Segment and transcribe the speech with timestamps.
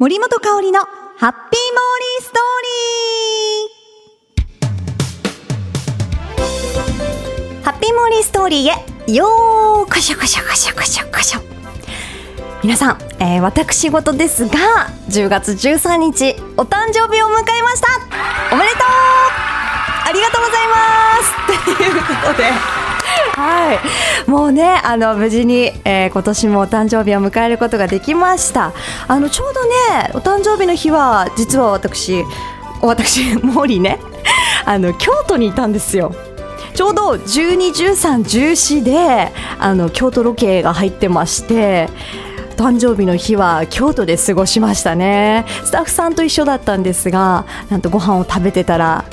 [0.00, 2.40] 森本香里のハッピーモーリーストー
[7.50, 7.64] リー。
[7.64, 11.40] ハッピーモーリーストーリーへよーこしょこしょこしょこしょこしょ。
[12.62, 14.52] 皆さん、えー、私事ですが
[15.08, 17.88] 10月13日お誕生日を迎えました。
[18.52, 18.82] おめでとう。
[18.84, 21.34] ありがとうございます。
[21.64, 22.87] ということで
[23.38, 23.74] は
[24.26, 28.72] い、もうねあの無事に、えー、今年もお誕生日を迎えることができました。
[29.06, 32.24] あのちょうどねお誕生日の日は実は私
[32.82, 34.00] 私 モーリーね
[34.64, 36.12] あの京都にいたんですよ。
[36.74, 41.88] ちょうど12、13、14であの京都ロケが入ってまして
[42.56, 45.44] 誕生日の日は京都で過ごしましたね。
[45.64, 49.04] スタッフさんと一緒だったんですがなんとご飯を食べてたら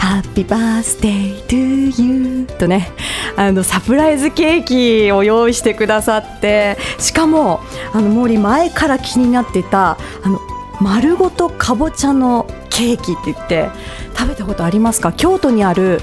[0.00, 2.90] ハッピーバースデートゥーユーとね
[3.36, 7.60] あのサプライズケーキを用意してくださってしかも
[7.92, 10.40] あの森前から気になっていたあの
[10.80, 13.70] 丸ごとかぼちゃのケーキって言って
[14.16, 15.12] 食べたことありますか？
[15.12, 16.00] 京都にある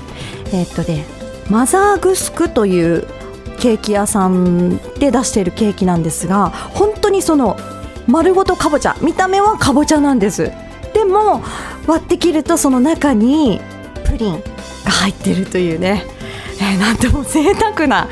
[0.54, 1.06] えー、っとね
[1.50, 3.08] マザーグスクという
[3.59, 7.58] ケーキ屋さんで出しているケーキなんですが本当にその
[8.06, 10.52] 丸ごとかぼちゃ見た目はかぼちゃなんです。
[10.94, 11.42] でも
[11.88, 13.59] 割って切るとその中に
[14.18, 14.42] リン
[14.84, 16.06] が入ってるというね、
[16.60, 18.10] えー、なんとも贅沢な。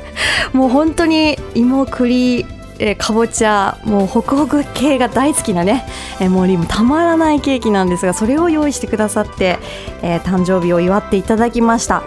[0.52, 2.46] もう本当に芋栗
[2.78, 5.86] えー、かぼちゃもうホクホク系が大好きなね、
[6.20, 9.58] えー、森もたまらないケーキなんですがそれを用意してくださって、
[10.02, 12.02] えー、誕生日を祝っていただきました。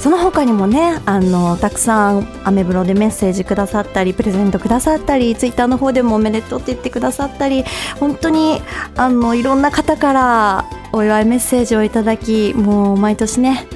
[0.00, 7.64] その他にもねあのたくさんアメブロでメッセージくださったりプレゼントくださったりツイッターの方でもおめでとうって言ってくださったり
[7.98, 8.62] 本当に
[8.96, 13.66] あのいろんな方からお祝いメッセージをいただきもう毎年ね、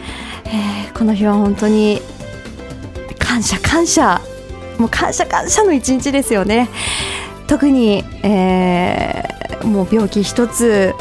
[0.47, 2.01] えー、この日は本当に
[3.19, 4.21] 感謝感謝
[4.79, 6.69] もう感謝感謝の一日ですよね。
[7.47, 10.95] 特に、えー、もう病気一つ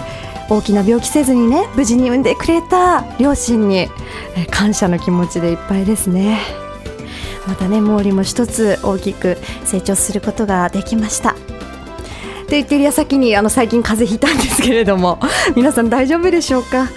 [0.49, 3.05] 大きな病気せずにね無事に産んでくれた。
[3.19, 3.87] 両親に
[4.51, 6.39] 感謝の気持ちでいっぱいですね。
[7.47, 11.31] またね毛利も一つ大きく成長することができました。
[11.31, 11.35] っ
[12.45, 15.19] て言ってる矢先にあの最近風邪ひいたんですけれども
[15.55, 16.87] 皆さん大丈夫でしょうか？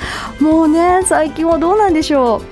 [0.41, 2.43] もうね最近はどうなんでしょ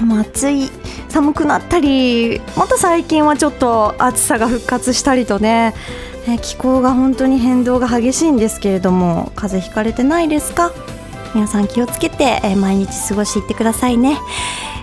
[0.00, 0.04] う？
[0.06, 0.70] もう暑い
[1.10, 5.74] 寒くなったりまた最近はちょっと暑さが復活したりとね
[6.42, 10.72] 気候が本当に変動が激しいんですけれども風邪ひかれてないですか？
[11.34, 14.18] 皆さん気をつけて、え毎日過ごしていってくださいね、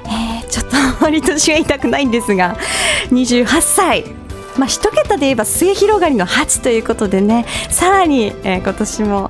[0.05, 2.57] えー、ちょっとあまり年が痛くないんですが
[3.09, 4.05] 28歳。
[4.57, 9.29] まあ、一桁で言えば末広がりの8ということでねさらに、えー、今年も、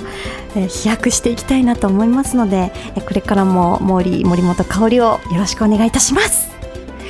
[0.55, 6.56] えー、飛躍していきたいなと思いますので、えー、これからも森森本香里をよろしくお願いいたします。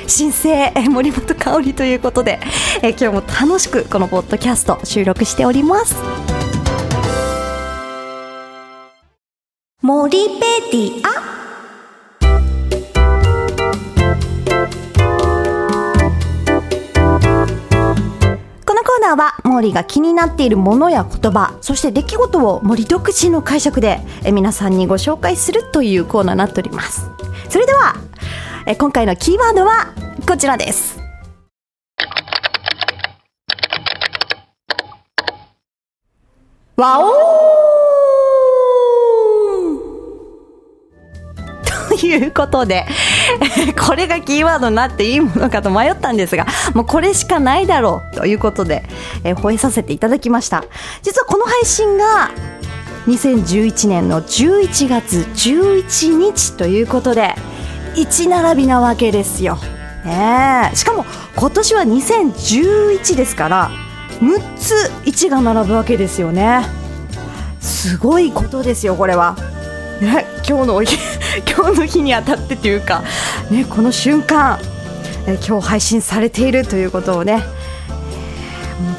[0.08, 2.40] 新生森本香里ということで、
[2.82, 5.94] え今日も楽しくこのポッドキャスト収録しております。
[9.82, 10.40] 森ペ
[10.72, 11.38] ディア。
[19.08, 27.08] ナーはモーリーが気になっているものや言葉そして出来事を森独自の解釈でえ皆さんにご紹介するというコーナーになっております。
[27.48, 28.07] それでは
[28.70, 29.94] え今回のキーワードは
[30.28, 30.98] こちらです
[36.76, 37.38] わお
[41.96, 42.84] ということで
[43.88, 48.84] これがキーワードになっていいものかと迷ったんですが、もうこれしかないだろうということで、
[49.24, 50.64] えー、吠えさせていただきました。
[51.02, 52.30] 実はこの配信が
[53.06, 57.34] 2011年の11月11日ということで、
[58.02, 59.58] 1並びなわけですよ。
[60.04, 61.04] ねしかも
[61.36, 63.70] 今年は2011ですから、
[64.20, 66.66] 6つ1が並ぶわけですよね。
[67.60, 69.36] すごいことですよ、これは。
[70.00, 73.02] ね、今日の 今日の日にあたってというか、
[73.50, 74.58] ね、この瞬間、
[75.26, 77.42] え今日配信されているということをね、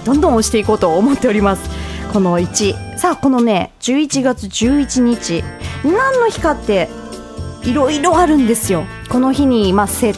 [0.04, 1.62] どんどん押していこうと思っております。
[2.12, 5.44] この1さあこのね11月11日
[5.84, 6.90] 何の日かって
[7.64, 8.86] いろいろあるんですよ。
[9.10, 10.14] この日に、まあ、制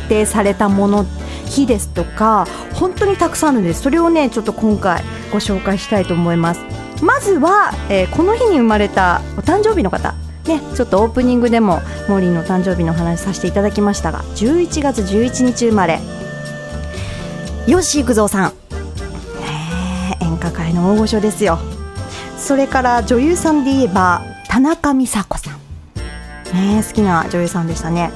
[0.00, 1.06] 定されたもの
[1.46, 3.82] 日ですとか本当にたくさんあるんです。
[3.82, 5.02] それをねちょっと今回
[5.32, 6.60] ご紹介したいと思います。
[7.02, 10.14] まずは、えー、この日に生まれたお誕生日の方。
[10.46, 16.00] ね、ちょっとオープニングでもモーリーの誕生日の話させていただきましたが11月11日生まれ。
[17.66, 18.52] 吉幾三さん、
[20.20, 21.60] 演歌界の大御所ですよ。
[22.38, 25.60] それから女優さんで言えば田中美佐子さん、
[26.52, 28.10] ね、好きな女優さんでしたね。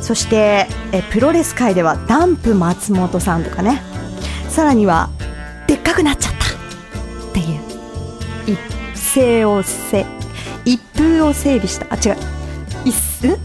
[0.00, 3.82] そしてえプロレス界ではダンプ松本さんとかね。
[4.48, 5.10] さらには
[5.66, 6.46] でっかくなっちゃった。
[7.30, 7.60] っていう。
[8.46, 10.06] 一斉をせ
[10.64, 11.86] 一風を整備した。
[11.90, 12.16] あ違う。
[12.84, 12.94] 一
[13.26, 13.36] ん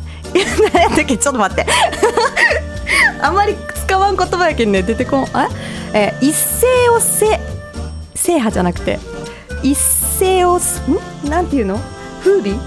[0.74, 1.18] 何やったっけ？
[1.18, 1.66] ちょっと待って。
[3.22, 3.56] あまり
[3.86, 4.84] 使わん言葉やけんね。
[4.84, 5.28] 出てこん。
[5.34, 5.50] あ？
[5.94, 7.40] え一斉をせ
[8.16, 9.00] 制覇じゃなくて
[9.64, 10.82] 一斉をす
[11.26, 11.30] ん？
[11.30, 11.80] なんていうの？
[12.22, 12.58] 風靡？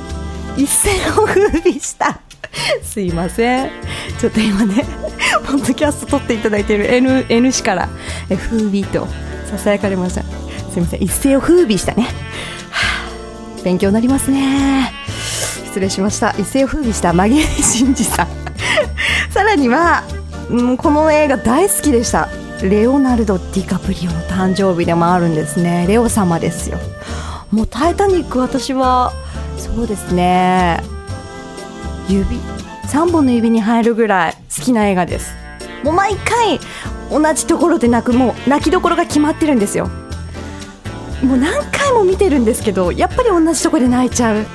[0.57, 2.21] 一斉を風靡した。
[2.83, 3.71] すいません。
[4.19, 4.85] ちょっと今ね
[5.47, 7.89] ポッドキャスト撮っていただいている N, N 氏から
[8.29, 9.09] え風靡と
[9.51, 10.23] ささやかれました。
[10.23, 11.03] すいません。
[11.03, 12.09] 一斉を風靡したね、は
[13.61, 14.93] あ勉強になりますね。
[15.67, 16.35] 失礼しました。
[16.39, 17.11] 一世を風靡した。
[17.13, 18.29] 紛れ真司さん
[19.31, 20.05] さらには、
[20.49, 22.29] うん、この映画大好きでした。
[22.63, 25.87] レオナルド・ディカプリオの誕生日でもあるんですね。
[25.89, 26.79] レオ様ですよ。
[27.51, 29.13] もう「タイタニック」私は
[29.75, 30.81] そうですね。
[32.09, 32.37] 指。
[32.87, 35.35] 3本の指に入るぐらい好きな映画です。
[35.83, 36.61] もう毎回
[37.11, 38.13] 同じところで泣く。
[38.13, 39.89] もう泣きどころが決まってるんですよ。
[41.25, 44.45] もう何回も見てるんですけどやっぱり同じところで泣いちゃう。
[44.45, 44.49] ちょ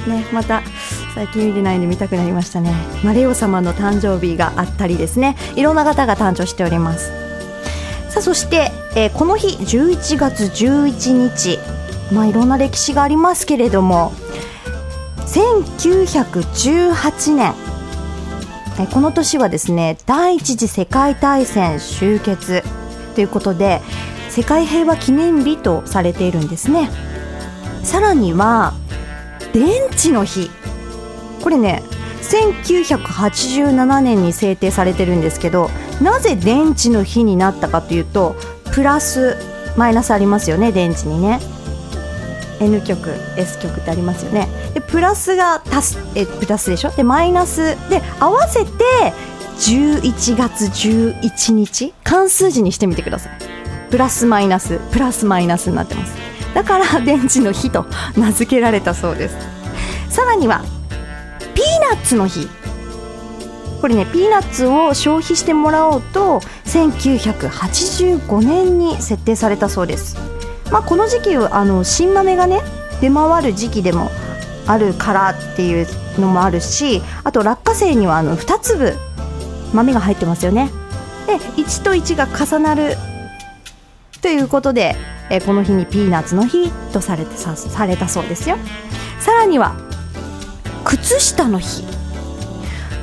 [0.00, 0.62] っとねまた
[1.14, 2.72] 最近見てないんで見たくなりましたね。
[3.04, 5.36] マレオ様の誕生日があったりですね。
[5.54, 7.12] いろんな方が誕生しております。
[8.08, 11.58] さあそして、えーこの日11月11日。
[12.12, 14.12] まあいろんな歴史がありますけれども
[15.26, 17.54] 1918年
[18.92, 22.62] この年はですね第一次世界大戦終結
[23.14, 23.80] ということで
[24.28, 26.90] 世界平和記念日とされているんですね。
[27.84, 28.72] さらには
[29.52, 30.50] 電池の日。
[31.40, 31.84] これね
[32.22, 35.70] 1987年に制定されてるんですけど
[36.02, 38.34] なぜ電池の日になったかというと
[38.72, 39.36] プラス
[39.76, 41.38] マイナスありますよね電池にね。
[42.60, 44.48] N 極 S 極ってありますよね。
[44.74, 46.90] でプラスが足すえプラスでしょ？
[46.90, 47.76] でマイナス。
[47.90, 48.70] で合わせて
[49.58, 51.94] 11月11日？
[52.04, 53.32] 関数字にしてみてください。
[53.90, 56.14] プラスマイナスプラスマイナスになってます。
[56.54, 57.86] だから 電池の日と
[58.16, 59.36] 名付けられたそうです。
[60.08, 60.62] さらには
[61.54, 62.48] ピーナッツの日。
[63.80, 70.16] これねピーナッツを消費してもらおうと1985年に設定されたそうです。
[70.70, 72.60] まあこの時期あの新豆がね
[73.00, 74.10] 出回る時期でも
[74.66, 75.86] あるからっていう
[76.20, 78.94] のもあるしあと落花生にはあの2粒
[79.72, 80.70] 豆が入ってますよね。
[81.26, 82.96] で1と1が重なる
[84.22, 84.96] ということで、
[85.28, 88.56] えこの日にピーナッツの日とされてさされたそうですよ。
[89.18, 89.74] さらには
[90.84, 91.84] 靴下の日。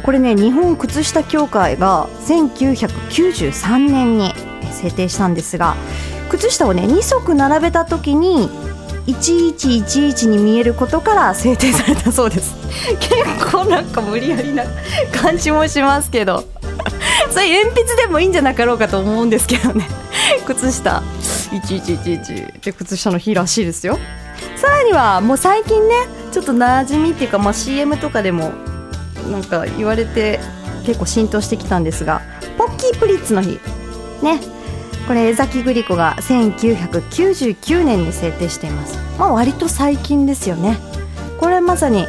[0.03, 4.33] これね日本靴下協会が1993年に
[4.71, 5.75] 制定したんですが
[6.31, 8.49] 靴下をね2足並べた時に
[9.05, 12.55] 1111に見えることから制定されたそうです。
[12.99, 14.63] 結構なんか無理やりな
[15.11, 16.45] 感じもしますけど。
[17.29, 19.87] それ鉛筆でもいいんじゃなかろうかと思うんですけどね。
[20.45, 21.03] 靴下。
[21.51, 23.99] 1111で靴下の日らしいですよ。
[24.55, 25.95] さらにはもう最近ね
[26.31, 28.51] ちょっと馴染みっていうか、まあ、CM とかでも
[29.29, 30.39] なんか言われて
[30.85, 32.21] 結構浸透してきたんですが
[32.57, 33.59] ポッキープリッツの日。
[34.21, 34.60] ね。
[35.07, 38.97] これ江崎グリコが1999年に制定しています。
[39.17, 40.77] まあ割と最近ですよね。
[41.39, 42.05] これまさに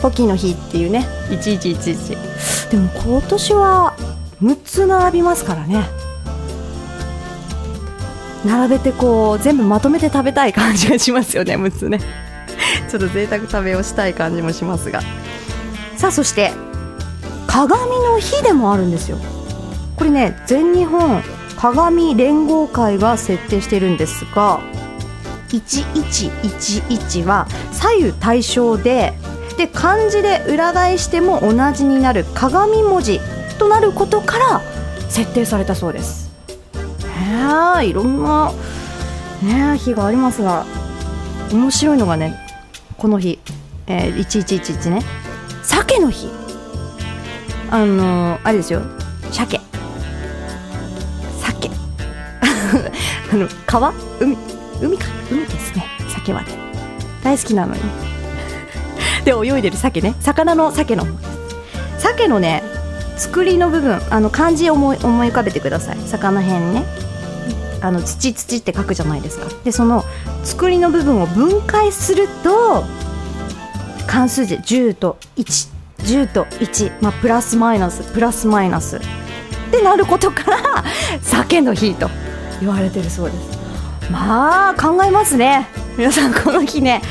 [0.00, 1.06] ポッキーの日っていうね。
[1.30, 3.96] 1111でも今年は
[4.42, 5.84] 6つ並びますからね。
[8.44, 11.98] 並べてこう全部まとめて食べたい感じがしますよね 6つね。
[12.88, 15.00] ちょっと贅沢食べをしたい感じもしますが。
[15.96, 16.52] さあそして
[17.48, 19.18] 鏡の日でもあるんですよ
[19.98, 21.22] これね全日本
[21.56, 24.60] 鏡連合会が設定しているんですが
[25.48, 29.14] 1111は左右対称で
[29.56, 33.20] で漢字で裏返しても同じになる鏡文字
[33.58, 34.60] となることから
[35.08, 36.30] 設定されたそうです。
[37.80, 38.52] へえいろんな、
[39.42, 40.64] ね、日がありますが
[41.50, 42.36] 面白いのがね
[42.96, 43.40] この日、
[43.88, 45.02] えー、1111ね。
[45.64, 46.28] 鮭の日。
[47.70, 48.82] あのーあれですよ。
[49.32, 49.60] 鮭。
[53.32, 53.92] あの川？
[54.20, 54.36] 海？
[54.80, 55.06] 海か？
[55.30, 56.48] 海ですね鮭はね。
[57.22, 57.80] 大好きなのに。
[59.24, 60.14] で泳いでる鮭ね。
[60.20, 61.06] 魚の鮭の。
[61.98, 62.62] 鮭のね
[63.16, 65.98] 作りの部分あの漢字を思い思い浮かべてください。
[66.06, 66.84] 魚辺ね。
[67.80, 69.46] あの土土って書くじゃないですか。
[69.64, 70.04] でその
[70.44, 72.84] 作りの部分を分解すると
[74.06, 78.96] 関数字10と110と1、まあ、プラスマイナスプラスマイナス。
[78.96, 79.00] っ
[79.70, 80.84] てなることから
[81.20, 82.08] 鮭の日と。
[82.60, 83.58] 言われてるそうです。
[84.10, 85.68] まあ考えますね。
[85.96, 87.02] 皆さんこの日ね。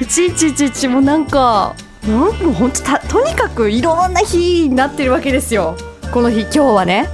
[0.00, 1.74] 1111もなんか
[2.06, 5.76] なんもう本当たとにかくいろんな日になってるわけですよ。
[6.12, 7.08] この日今日はね。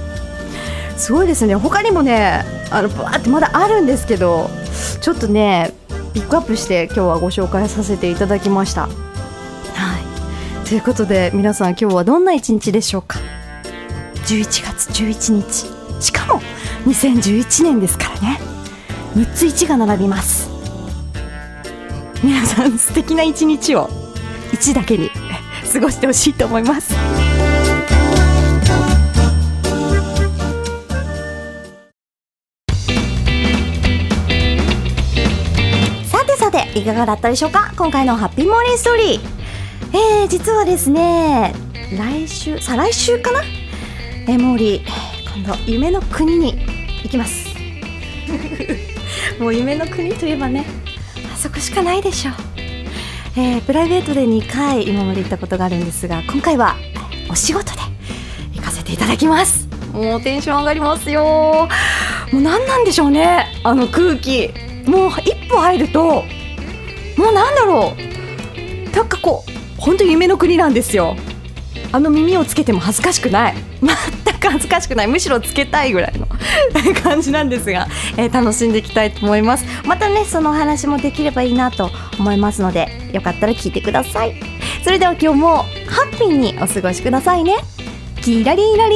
[0.97, 1.55] すごいですね。
[1.55, 4.49] 他にもねあのバーってまだあるんですけど
[5.01, 5.73] ちょっとね
[6.13, 8.83] ピックアップして今日はご紹介させていただきました。
[8.83, 8.89] は
[10.63, 13.19] い、ということで皆さん今日はどんな一日でしょうか
[14.25, 15.81] ？11月11日。
[16.03, 16.41] しかも
[16.85, 18.39] 2011年ですからね。
[19.15, 20.49] 6つ1が並びます。
[22.23, 23.89] 皆さん素敵な一日を
[24.51, 25.09] 1だけに
[25.73, 26.93] 過ごしてほしいと思います。
[36.05, 37.71] さてさていかがだったでしょうか？
[37.75, 39.19] 今回のハッピーモーニングストーリー。
[39.93, 41.53] えー、実はですね
[41.97, 43.41] 来週再来週かな？
[44.27, 46.65] えー、モーリー今度夢の国に
[47.03, 47.49] 行きます。
[49.39, 50.65] もう夢の国といえばね
[51.33, 52.33] あそこしかないでしょう、
[53.35, 56.75] えー、プライベートで2回今まで行ったことがあるんですが今回は
[57.29, 57.79] お仕事で
[58.53, 59.67] 行かせていただきます。
[59.93, 61.67] もうテンション上がりますよ。
[62.31, 64.49] もう何なんでしょうねあの空気。
[64.85, 66.23] もう一歩入ると
[67.17, 68.95] もうなんだろう。
[68.95, 71.15] なんかこう本当に夢の国なんですよ。
[71.91, 73.55] あの耳をつけても恥ずかしくない。
[74.49, 75.07] 恥ずかしくない。
[75.07, 76.27] むしろつけたいぐらいの
[77.03, 79.65] 感じなんですが、えー、楽しんでいきたいと思います。
[79.85, 84.35] またねそのお話もできればいいなと思いますのでよかったら聞いてください。
[84.83, 85.65] それでは今日もハ
[86.11, 87.57] ッピーにお過ごしくださいね。
[88.21, 88.95] キラリラリ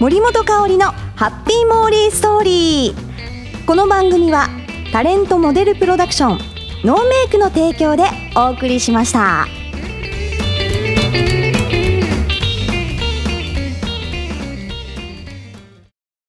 [0.00, 4.48] 森本香里のハッピーモーリーストーリーこの番組は
[4.92, 6.38] タレントモデルプロダクション
[6.84, 8.02] ノーメイクの提供で
[8.36, 9.63] お送りしました。